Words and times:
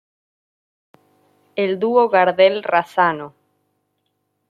El 1.63 1.77
dúo 1.77 2.09
Gardel-Razzano. 2.09 3.35